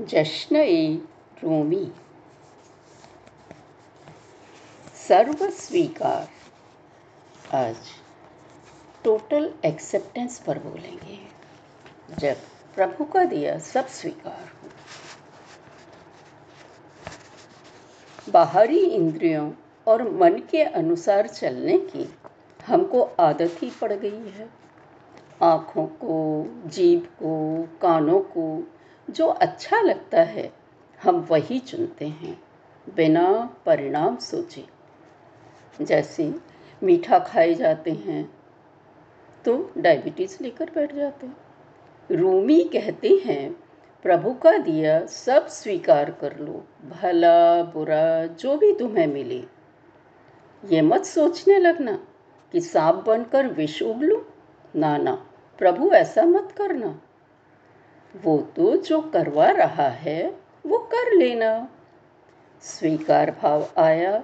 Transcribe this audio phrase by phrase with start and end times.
[0.00, 0.98] जश्न ए
[1.44, 1.92] रूमी।
[5.08, 6.28] सर्व स्वीकार
[7.56, 7.76] आज
[9.04, 11.18] टोटल एक्सेप्टेंस पर बोलेंगे।
[12.18, 12.36] जब
[12.74, 14.68] प्रभु का दिया सब स्वीकार हो।
[18.32, 19.52] बाहरी इंद्रियों
[19.86, 22.14] और मन के अनुसार चलने की
[22.66, 24.50] हमको आदत ही पड़ गई है।
[25.42, 28.68] आँखों को, जीभ को, कानों को
[29.10, 30.52] जो अच्छा लगता है,
[31.02, 32.42] हम वही चुनते हैं,
[32.96, 34.64] बिना परिणाम सोचे।
[35.82, 36.34] जैसे
[36.82, 38.34] मीठा खाए जाते हैं
[39.44, 41.36] तो डायबिटीज़ लेकर बैठ जाते हैं।
[42.10, 43.52] रूमी कहते हैं,
[44.02, 49.42] प्रभु का दिया सब स्वीकार कर लो, भला, बुरा, जो भी तुम्हें मिले।
[50.64, 51.92] ये मत सोचने लगना
[52.52, 54.20] कि सांप बनकर विष उगलूं
[54.76, 55.26] ना ना,
[55.58, 57.00] प्रभु ऐसा मत करना।
[58.16, 60.36] वो तो जो करवा रहा है,
[60.66, 61.68] वो कर लेना।
[62.62, 64.18] स्वीकार भाव आया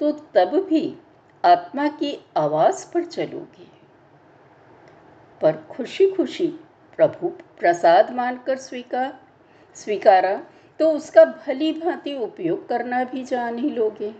[0.00, 0.96] तो तब भी
[1.44, 3.66] आत्मा की आवाज़ पर चलोगे।
[5.40, 6.46] पर खुशी खुशी
[6.96, 9.20] प्रभु प्रसाद मानकर स्वीकार,
[9.74, 10.36] स्वीकारा
[10.80, 14.14] तो उसका भली भांति उपयोग करना भी जान ही लोगे।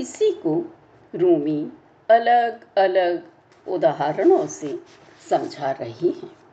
[0.00, 0.74] इसी को
[1.14, 1.72] रूमी
[2.10, 3.22] अलग अलग
[3.68, 4.78] उदाहरणों से
[5.30, 6.43] समझा रही हैं।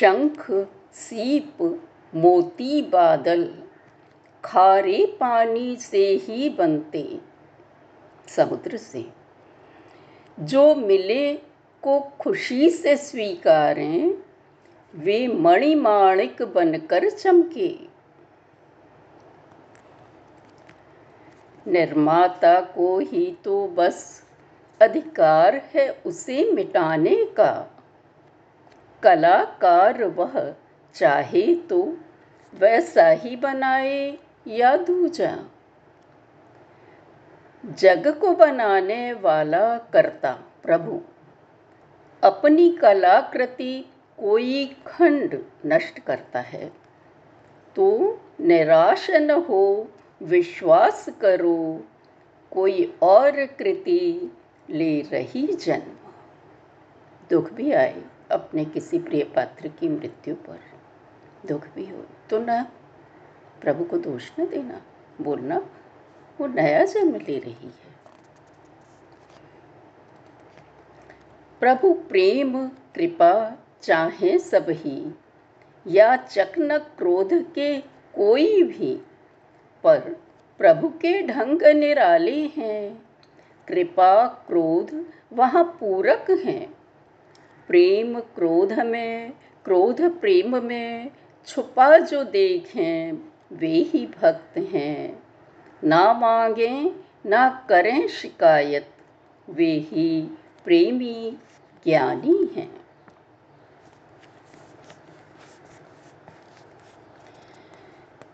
[0.00, 0.50] शंख,
[0.92, 1.80] सीप,
[2.14, 3.62] मोती बादल,
[4.44, 7.20] खारे पानी से ही बनते
[8.28, 9.06] समुद्र से।
[10.40, 11.34] जो मिले
[11.82, 14.14] को खुशी से स्वीकारें,
[14.94, 17.78] वे मणिमाणिक बनकर चमके।
[21.66, 24.24] निर्माता को ही तो बस
[24.82, 27.75] अधिकार है उसे मिटाने का।
[29.02, 30.54] कलाकार वह
[30.94, 31.96] चाहे तो
[32.54, 35.38] वैसा ही बनाए या दूजा।
[37.66, 40.32] जग को बनाने वाला करता
[40.62, 41.02] प्रभु।
[42.22, 43.84] अपनी कलाकृति
[44.18, 46.72] कोई खंड नष्ट करता है।
[47.76, 49.88] तो निराश न हो,
[50.22, 51.84] विश्वास करो,
[52.50, 54.36] कोई और कृति
[54.70, 55.96] ले रही जन्म।
[57.30, 60.58] दुख भी आए। अपने किसी प्रिय पात्र की मृत्यु पर
[61.46, 62.72] दुख भी हो तो ना
[63.60, 64.80] प्रभु को दोष न देना,
[65.20, 65.58] बोलना,
[66.40, 67.94] वो नया जन्म ले रही है।
[71.60, 75.14] प्रभु प्रेम, कृपा चाहे सब ही,
[75.86, 77.80] या चकन क्रोध के
[78.14, 78.94] कोई भी,
[79.84, 80.16] पर
[80.58, 83.06] प्रभु के ढंग निराले हैं।
[83.68, 86.74] कृपा, क्रोध वहाँ पूरक हैं।
[87.68, 89.32] प्रेम क्रोध में,
[89.64, 91.10] क्रोध प्रेम में,
[91.46, 93.12] छुपा जो देखें
[93.52, 95.22] वे ही भक्त हैं।
[95.84, 98.90] ना मांगें, ना करें शिकायत,
[99.50, 101.36] वे ही प्रेमी
[101.84, 102.80] ज्ञानी हैं।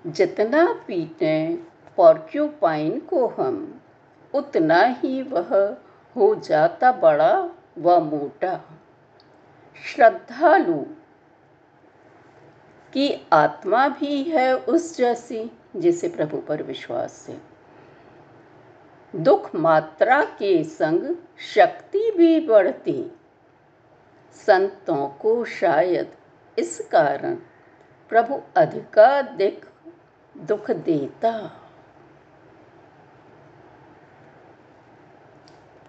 [0.06, 1.54] जितना पीते
[1.96, 3.80] पॉर्क्यूपाइन को हम,
[4.34, 5.76] उतना ही वह
[6.16, 8.78] हो जाता बड़ा व मोटा।
[9.86, 10.78] श्रद्धालु
[12.92, 17.40] की आत्मा भी है उस जैसी जिसे प्रभु पर विश्वास है।
[19.16, 23.12] दुख मात्रा के संग शक्ति भी बढ़ती।
[24.32, 26.14] संतों को शायद
[26.58, 27.34] इस कारण
[28.08, 29.66] प्रभु अधिकाधिक
[30.38, 31.60] दुख देता।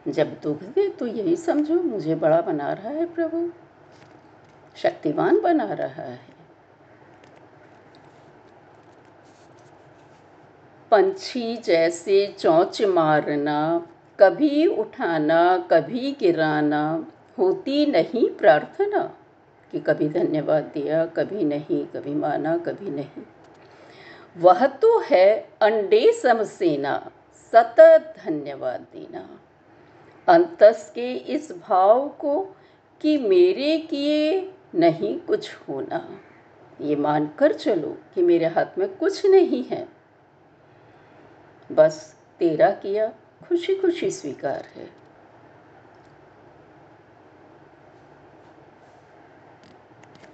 [0.07, 3.49] जब दुख दे तो यही समझो, मुझे बड़ा बना रहा है प्रभु।
[4.75, 6.33] शक्तिवान बना रहा है।
[10.91, 13.87] पंछी जैसे चौंच मारना,
[14.19, 17.07] कभी उठाना, कभी गिराना,
[17.37, 19.17] होती नहीं प्रार्थना
[19.71, 23.23] कि कभी धन्यवाद दिया, कभी नहीं, कभी माना, कभी नहीं।
[24.37, 27.11] वह तो है अंडे समसेना,
[27.51, 29.39] सतत धन्यवाद देना।
[30.27, 32.55] अंतस के इस भाव को
[33.01, 36.19] कि मेरे किए नहीं कुछ होना।
[36.81, 39.87] ये मानकर चलो कि मेरे हाथ में कुछ नहीं है।
[41.71, 43.07] बस तेरा किया
[43.47, 44.89] खुशी खुशी स्वीकार है।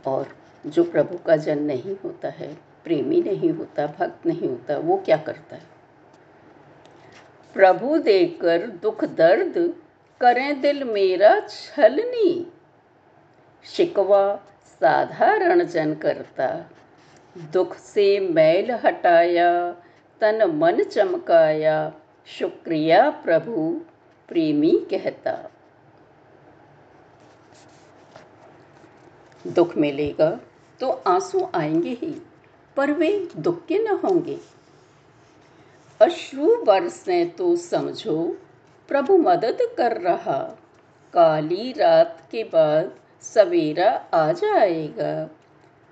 [0.07, 2.53] और जो प्रभु का जन नहीं होता है,
[2.83, 5.63] प्रेमी नहीं होता, भक्त नहीं होता, वो क्या करता है?
[7.53, 9.81] प्रभु देकर दुख दर्द
[10.21, 12.53] करें दिल मेरा छलनी।
[13.63, 14.35] शिकवा
[14.65, 16.69] साधारण जन करता।
[17.37, 19.71] दुख से मैल हटाया,
[20.21, 21.93] तन मन चमकाया,
[22.27, 23.81] शुक्रिया प्रभु,
[24.27, 25.49] प्रेमी कहता।
[29.47, 30.39] दुख मिलेगा
[30.79, 32.21] तो आँसू आएँगे ही,
[32.77, 34.39] पर वे दुख के न होंगे।
[36.01, 38.37] अश्रु बरसे तो समझो,
[38.87, 40.57] प्रभु मदद कर रहा।
[41.13, 45.29] काली रात के बाद सवेरा आ जाएगा।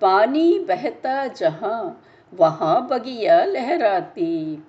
[0.01, 4.63] पानी बहता जहाँ, वहाँ बगिया लहराती।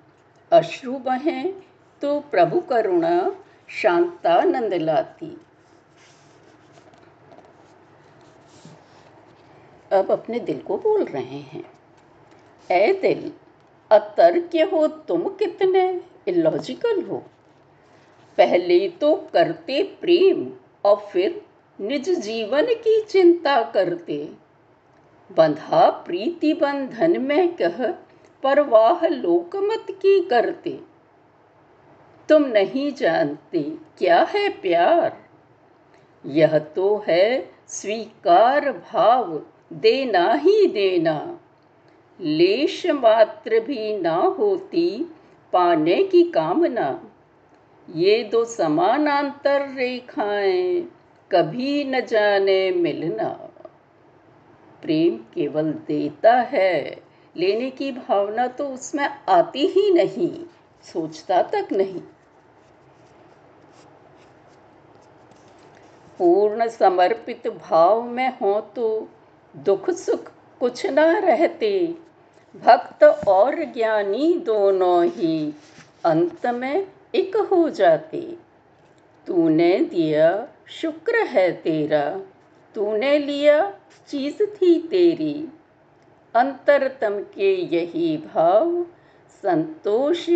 [0.51, 1.53] अश्रु बहें
[2.01, 3.35] तो प्रभु करुणा,
[3.69, 5.41] शांतानंद लाती।
[9.91, 11.63] अब अपने दिल को बोल रहे हैं।
[12.71, 13.31] ए दिल,
[13.91, 16.01] अतर्क्य हो तुम कितने?
[16.27, 17.17] इलॉजिकल हो।
[18.37, 20.53] पहले तो करते प्रेम
[20.85, 21.48] और फिर
[21.81, 24.29] निज जीवन की चिंता करते।
[25.31, 27.87] बंधा प्रीति बंधन में कह,
[28.43, 30.79] परवाह लोकमत की करते।
[32.29, 33.59] तुम नहीं जानते
[33.97, 35.17] क्या है प्यार।
[36.25, 39.41] यह तो है स्वीकार भाव,
[39.73, 41.39] देना ही देना।
[42.21, 45.05] लेश मात्र भी ना होती
[45.53, 47.11] पाने की कामना।
[47.95, 50.98] ये दो समानांतर रेखाएँ।
[51.31, 53.27] कभी न जाने मिलना।
[54.81, 57.01] प्रेम केवल देता है,
[57.35, 60.45] लेने की भावना तो उसमें आती ही नहीं,
[60.85, 62.01] सोचता तक नहीं।
[66.19, 69.07] पूर्ण समर्पित भाव में हो तो
[69.55, 71.95] दुख सुख कुछ ना रहते,
[72.55, 75.53] भक्त और ज्ञानी दोनों ही
[76.05, 78.48] अंत में एक हो जाते।
[79.29, 82.21] तूने दिया शुक्र है तेरा,
[82.75, 83.79] तूने लिया
[84.09, 85.49] चीज़ थी तेरी।
[86.35, 88.85] अंतरतम के यही भाव
[89.43, 90.29] संतोष,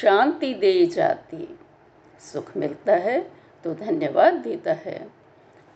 [0.00, 1.58] शांति दे जाती।
[2.20, 3.20] सुख मिलता है
[3.64, 5.06] तो धन्यवाद देता है,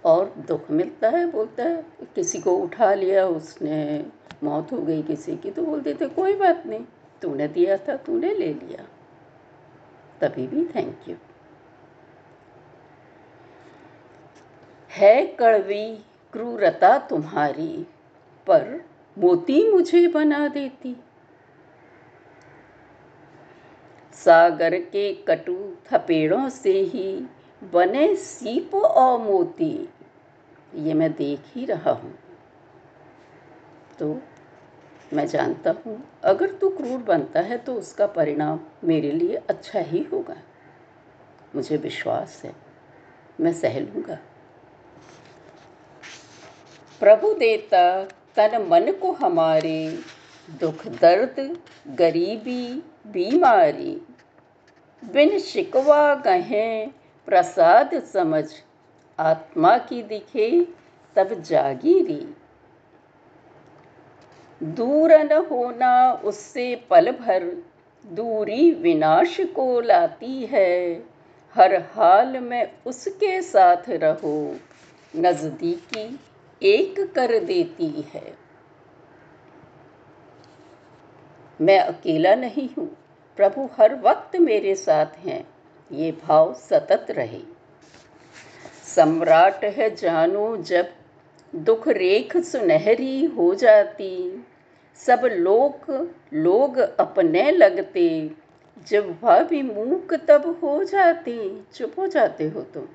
[0.05, 1.85] और दुख मिलता है बोलता है,
[2.15, 4.07] किसी को उठा लिया उसने,
[4.43, 6.85] मौत हो गई किसी की तो बोल देते, कोई बात नहीं,
[7.23, 8.89] तूने दिया था, तूने ले लिया।
[10.21, 11.17] तभी भी थैंक यू
[14.95, 15.87] है कड़वी
[16.33, 17.87] क्रूरता तुम्हारी,
[18.47, 18.85] पर
[19.17, 20.95] मोती मुझे बना देती।
[24.17, 25.57] सागर के कटु
[25.87, 27.15] थपेड़ों से ही
[27.63, 29.73] बने सीप और मोती,
[30.77, 32.15] ये मैं देख ही रहा हूँ।
[33.99, 34.21] तो
[35.13, 40.03] मैं जानता हूँ, अगर तू क्रूर बनता है तो उसका परिणाम मेरे लिए अच्छा ही
[40.13, 40.37] होगा।
[41.55, 42.55] मुझे विश्वास है,
[43.41, 44.19] मैं सह लूँगा।
[47.05, 48.03] प्रभु देता,
[48.37, 49.99] तन मन को हमारे,
[50.61, 51.59] दुख दर्द,
[51.89, 54.07] गरीबी, बीमारी।
[55.05, 56.91] बिन शिकवा गहें
[57.27, 58.45] प्रसाद समझ,
[59.19, 60.67] आत्मा की दिखे,
[61.17, 62.35] तब जागीरी
[64.63, 67.45] दूर न होना उससे पल भर,
[68.07, 70.95] दूरी विनाश को लाती है।
[71.55, 74.57] हर हाल में उसके साथ रहो,
[75.17, 76.21] नजदीकी
[76.63, 78.33] एक कर देती है।
[81.61, 82.87] मैं अकेला नहीं हूँ,
[83.39, 85.45] प्रभु हर वक्त मेरे साथ हैं,
[85.91, 87.41] ये भाव सतत रहे।
[88.87, 90.93] सम्राट है जानो जब
[91.53, 94.45] दुख रेख सुनहरी हो जाती,
[95.01, 95.91] सब लोग
[96.35, 98.31] लोग अपने लगते,
[98.87, 101.37] जब वह भी मूक तब हो जाती,
[101.75, 102.87] चुप हो जाते हो तुम।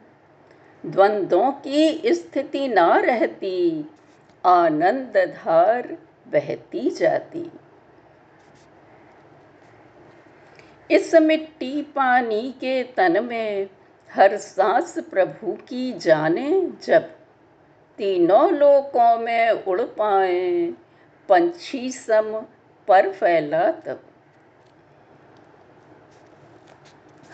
[0.85, 3.85] द्वंद्वों की स्थिति ना रहती
[4.45, 7.51] आनंद धार बहती जाती।
[10.91, 13.69] इस मिट्टी पानी के तन में
[14.13, 17.03] हर सांस प्रभु की जाने, जब
[17.97, 20.73] तीनों लोकों में उड़ पाए,
[21.29, 22.45] पंछी सम
[22.87, 24.01] पर फैला तब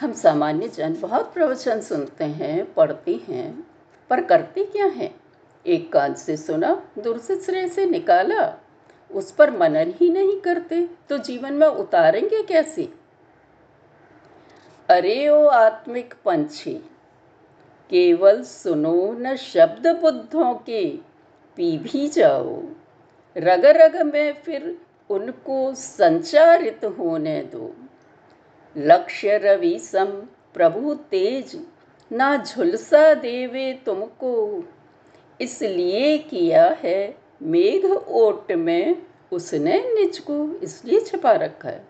[0.02, 3.68] हम सामान्य जन बहुत प्रवचन सुनते हैं, पढ़ते हैं,
[4.10, 5.14] पर करते क्या हैं?
[5.66, 8.58] एक कान से सुना दूसरे से निकाला,
[9.12, 12.90] उस पर मनन ही नहीं करते तो जीवन में उतारेंगे कैसे?
[14.90, 16.74] अरे ओ आत्मिक पंछी,
[17.90, 20.86] केवल सुनो न शब्द बुद्धों के,
[21.58, 22.62] पी भी जाओ।
[23.36, 24.78] रग रग में फिर
[25.10, 27.74] उनको संचारित होने दो।
[28.78, 30.06] लक्ष्य रवि सम
[30.54, 31.66] प्रभु तेज,
[32.12, 34.64] ना झुलसा देवे तुमको।
[35.42, 39.02] इसलिए किया है मेघ ओट में,
[39.32, 41.88] उसने निज को इसलिए छिपा रखा है।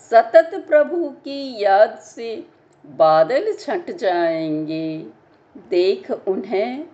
[0.00, 2.46] सतत प्रभु की याद से
[2.86, 5.06] बादल छट जाएँगे।
[5.56, 6.84] देख उन्हें,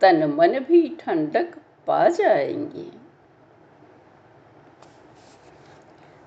[0.00, 1.54] तन मन भी ठंडक
[1.86, 2.90] पा जाएँगे।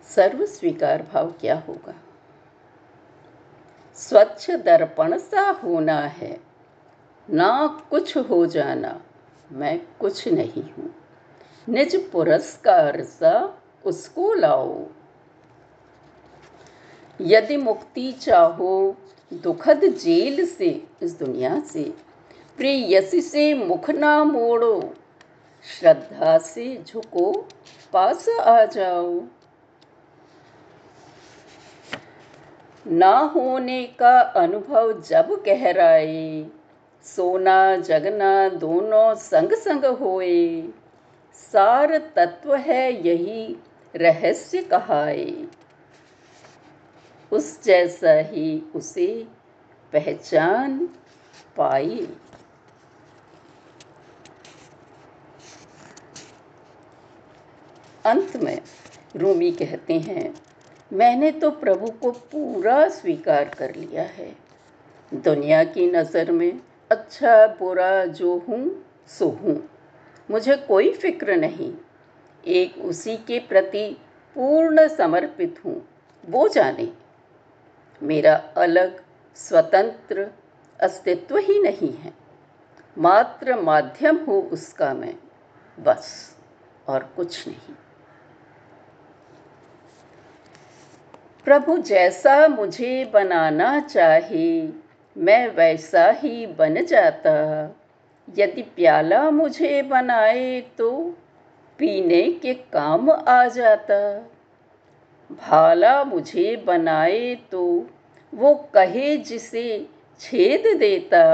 [0.10, 2.03] सर्व स्वीकार भाव क्या होगा?
[3.96, 6.40] स्वच्छ दर्पण सा होना है।
[7.30, 9.02] ना कुछ हो जाना,
[9.52, 10.96] मैं कुछ नहीं हूँ।
[11.70, 14.86] निज पुरस्कार सा उसको लाओ।
[17.22, 18.98] यदि मुक्ति चाहो,
[19.34, 21.84] दुखद जेल से, इस दुनिया से,
[22.58, 24.94] प्रियसी से मुख ना मोड़ो,
[25.64, 27.48] श्रद्धा से झुको,
[27.94, 29.22] पास आ जाओ।
[32.88, 36.46] ना होने का अनुभव जब गहराए,
[37.04, 40.68] सोना जगना दोनों संग संग होए।
[41.34, 43.56] सार तत्व है यही
[43.96, 45.48] रहस्य कहाए।
[47.32, 49.28] उस जैसा ही उसे
[49.94, 50.90] पहचान
[51.58, 52.08] पाई
[58.06, 58.62] अंत में
[59.16, 60.43] रूमी कहते हैं
[60.94, 64.36] मैंने तो प्रभु को पूरा स्वीकार कर लिया है।
[65.12, 69.70] दुनिया की नज़र में अच्छा बुरा जो हूँ, सो हूँ।
[70.32, 71.74] मुझे कोई फ़िक्र नहीं।
[72.48, 73.88] एक उसी के प्रति
[74.36, 75.82] पूर्ण समर्पित हूँ,
[76.30, 76.92] वो जाने।
[78.02, 79.02] मेरा अलग,
[79.36, 80.32] स्वतंत्र
[80.80, 82.14] अस्तित्व ही नहीं है।
[82.98, 85.16] मात्र माध्यम हो उसका मैं,
[85.80, 86.36] बस,
[86.88, 87.76] और कुछ नहीं।
[91.46, 94.68] प्रभु जैसा मुझे बनाना चाहे,
[95.18, 97.34] मैं वैसा ही बन जाता।
[98.38, 101.16] यदि प्याला मुझे बनाए तो
[101.80, 104.18] पीने के काम आ जाता।
[105.32, 107.90] भाला मुझे बनाए तो
[108.34, 109.88] वो कहे जिसे
[110.20, 111.26] छेद देता।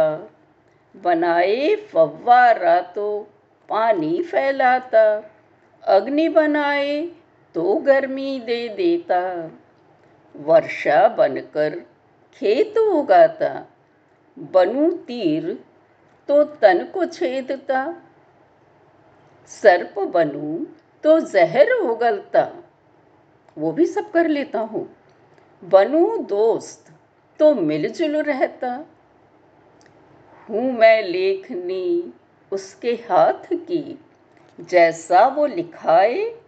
[0.96, 3.28] बनाए फव्वारा तो
[3.70, 5.32] पानी फैलाता,
[5.84, 7.02] अग्नि बनाए
[7.56, 9.52] तो गर्मी दे देता।
[10.40, 11.80] वर्षा बनकर
[12.34, 13.68] खेत उगाता।
[14.40, 15.64] बनू तीर
[16.28, 18.02] तो तन को छेदता।
[19.48, 20.68] सर्प बनू
[21.04, 22.64] तो जहर उगलता।
[23.58, 24.96] वो भी सब कर लेता हूँ।
[25.64, 26.94] बनू दोस्त
[27.40, 28.86] तो मिलजुल रहता।
[30.50, 32.14] हूँ मैं लेखनी
[32.52, 34.00] उसके हाथ की।
[34.62, 36.42] जैसा वो लिखाए,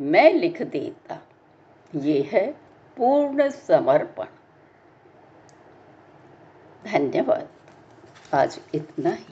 [0.00, 1.18] मैं लिख देता।
[1.94, 2.61] ये है
[2.96, 4.26] पूर्ण समर्पण।
[6.84, 7.48] धन्यवाद।
[8.34, 9.26] आज इतना ही।